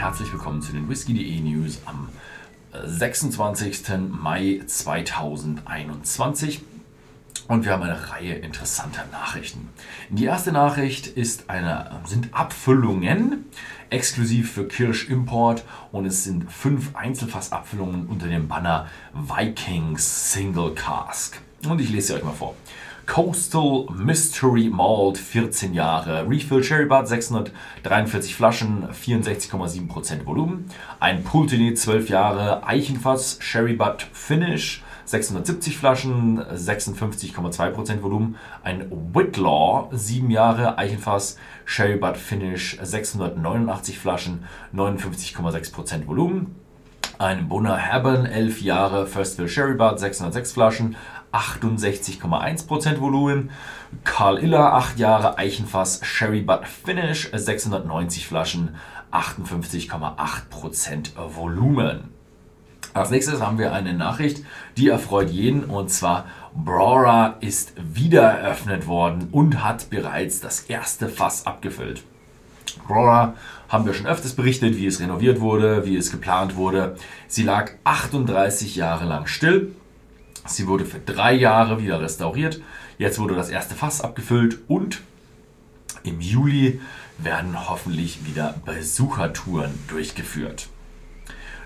[0.00, 2.08] herzlich willkommen zu den Whisky.de News am
[2.72, 3.82] 26.
[4.08, 6.62] Mai 2021.
[7.48, 9.68] Und wir haben eine Reihe interessanter Nachrichten.
[10.08, 13.44] Die erste Nachricht ist eine, sind Abfüllungen
[13.90, 21.38] exklusiv für Kirsch Import und es sind fünf Einzelfassabfüllungen unter dem Banner Vikings Single Cask.
[21.68, 22.54] Und ich lese sie euch mal vor.
[23.10, 26.28] Coastal Mystery Malt 14 Jahre.
[26.28, 30.66] Refill Cherry Bud 643 Flaschen, 64,7% Volumen.
[31.00, 38.36] Ein Pulteney 12 Jahre Eichenfass Sherry Bud Finish 670 Flaschen, 56,2% Volumen.
[38.62, 46.54] Ein Whitlaw 7 Jahre Eichenfass Sherry Bud Finish 689 Flaschen, 59,6% Volumen.
[47.20, 50.96] Ein Bunner Haben 11 Jahre Firstville Sherry Bud 606 Flaschen,
[51.32, 53.50] 68,1% Volumen.
[54.04, 58.74] Carl Iller, 8 Jahre Eichenfass, Sherry Butt Finish, 690 Flaschen,
[59.12, 62.10] 58,8% Volumen.
[62.92, 64.44] Als nächstes haben wir eine Nachricht,
[64.76, 71.08] die erfreut jeden und zwar Brora ist wieder eröffnet worden und hat bereits das erste
[71.08, 72.02] Fass abgefüllt.
[72.86, 73.34] Brora
[73.68, 76.96] haben wir schon öfters berichtet, wie es renoviert wurde, wie es geplant wurde.
[77.28, 79.72] Sie lag 38 Jahre lang still
[80.46, 82.60] Sie wurde für drei Jahre wieder restauriert.
[82.98, 85.00] Jetzt wurde das erste Fass abgefüllt und
[86.02, 86.80] im Juli
[87.18, 90.68] werden hoffentlich wieder Besuchertouren durchgeführt.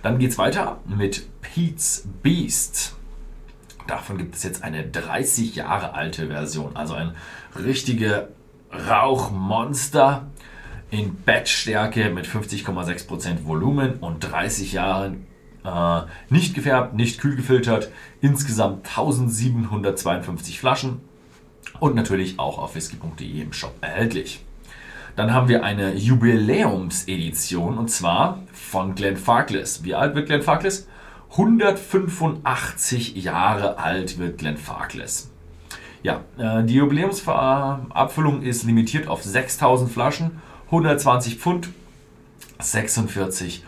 [0.03, 2.95] Dann geht es weiter mit Pete's Beast.
[3.87, 7.15] Davon gibt es jetzt eine 30 Jahre alte Version, also ein
[7.55, 8.29] richtige
[8.73, 10.27] Rauchmonster
[10.91, 15.27] in Batchstärke mit 50,6% Volumen und 30 Jahren
[15.65, 17.91] äh, nicht gefärbt, nicht kühl gefiltert.
[18.21, 21.01] Insgesamt 1752 Flaschen
[21.81, 24.45] und natürlich auch auf whisky.de im Shop erhältlich.
[25.17, 29.85] Dann haben wir eine Jubiläumsedition und zwar von Glenn Farkless.
[29.85, 30.89] Wie alt wird Glenn Farkless?
[31.31, 35.31] 185 Jahre alt wird Glenn Farkless.
[36.03, 41.71] Ja, äh, die Jubiläumsabfüllung ist limitiert auf 6000 Flaschen, 120 Pfund,
[42.61, 43.63] 46%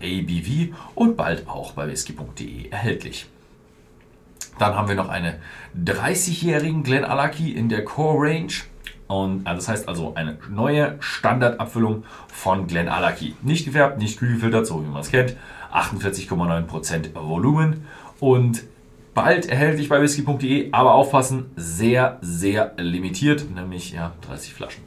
[0.00, 3.26] ABV und bald auch bei whisky.de erhältlich.
[4.58, 5.38] Dann haben wir noch eine
[5.76, 8.52] 30-jährigen Glen Alaki in der Core Range.
[9.06, 13.34] Und äh, das heißt also eine neue Standardabfüllung von Glen Alaki.
[13.42, 15.36] Nicht gefärbt, nicht kühl so wie man es kennt.
[15.72, 17.86] 48,9% Volumen
[18.20, 18.64] und
[19.14, 24.82] bald erhältlich bei whisky.de, aber aufpassen, sehr, sehr limitiert, nämlich ja 30 Flaschen.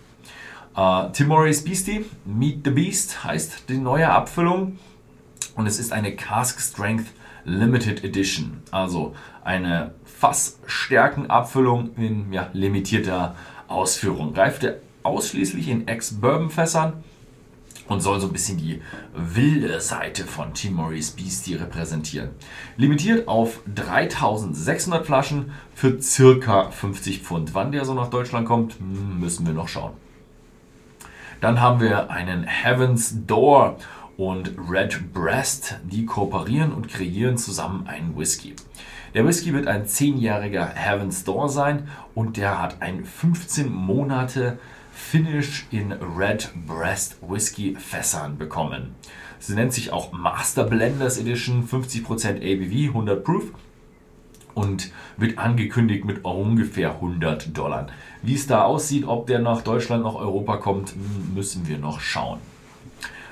[0.75, 4.79] Uh, Timoris Beastie, Meet the Beast heißt die neue Abfüllung
[5.55, 7.07] und es ist eine Cask Strength
[7.43, 13.35] Limited Edition, also eine Fassstärkenabfüllung in ja, limitierter
[13.67, 14.33] Ausführung.
[14.33, 14.65] Greift
[15.03, 17.03] ausschließlich in Ex-Bourbon-Fässern
[17.89, 18.81] und soll so ein bisschen die
[19.13, 22.29] wilde Seite von Timoris Beastie repräsentieren.
[22.77, 27.53] Limitiert auf 3600 Flaschen für circa 50 Pfund.
[27.53, 29.91] Wann der so nach Deutschland kommt, hm, müssen wir noch schauen.
[31.41, 33.77] Dann haben wir einen Heaven's Door
[34.15, 38.55] und Red Breast, die kooperieren und kreieren zusammen einen Whisky.
[39.15, 44.59] Der Whisky wird ein 10-jähriger Heaven's Door sein und der hat ein 15 Monate
[44.91, 48.93] Finish in Red Breast Whisky Fässern bekommen.
[49.39, 53.45] Sie nennt sich auch Master Blenders Edition, 50% ABV, 100 Proof
[54.53, 57.87] und wird angekündigt mit ungefähr 100 Dollar.
[58.21, 60.93] Wie es da aussieht, ob der nach Deutschland, nach Europa kommt,
[61.33, 62.39] müssen wir noch schauen.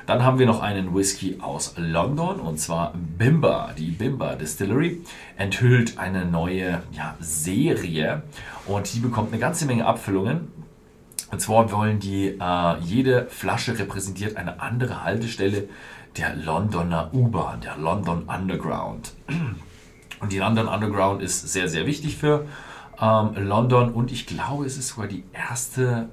[0.10, 3.74] Dann haben wir noch einen Whisky aus London und zwar Bimba.
[3.78, 5.02] Die Bimba Distillery
[5.38, 8.24] enthüllt eine neue ja, Serie
[8.66, 10.48] und die bekommt eine ganze Menge Abfüllungen.
[11.32, 15.70] Und zwar wollen die, äh, jede Flasche repräsentiert eine andere Haltestelle
[16.18, 19.14] der Londoner U-Bahn, der London Underground.
[20.20, 22.46] Und die London Underground ist sehr, sehr wichtig für
[23.02, 26.10] ähm, London und ich glaube, es ist sogar die erste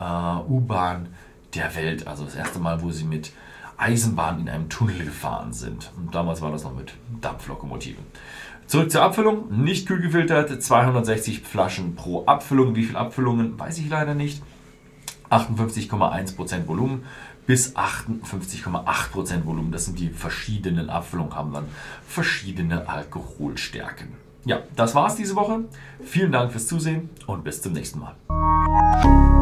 [0.00, 1.08] äh, U-Bahn
[1.54, 2.06] der Welt.
[2.06, 3.32] Also das erste Mal, wo sie mit
[3.76, 5.92] Eisenbahn in einem Tunnel gefahren sind.
[5.96, 8.04] Und damals war das noch mit Dampflokomotiven.
[8.66, 9.62] Zurück zur Abfüllung.
[9.62, 12.76] Nicht kühl gefiltert, 260 Flaschen pro Abfüllung.
[12.76, 14.42] Wie viele Abfüllungen, weiß ich leider nicht.
[15.30, 17.04] 58,1% Volumen
[17.46, 19.72] bis 58,8% Volumen.
[19.72, 21.66] Das sind die verschiedenen Abfüllungen, haben dann
[22.06, 24.08] verschiedene Alkoholstärken.
[24.44, 25.64] Ja, das war's diese Woche.
[26.04, 29.33] Vielen Dank fürs Zusehen und bis zum nächsten Mal.